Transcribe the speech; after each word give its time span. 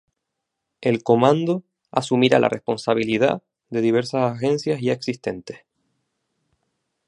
El 0.81 1.03
comando 1.03 1.61
asumirá 1.91 2.39
la 2.39 2.49
responsabilidad 2.49 3.43
de 3.69 3.81
diversas 3.81 4.33
agencias 4.35 4.81
ya 4.81 4.93
existentes. 4.93 5.59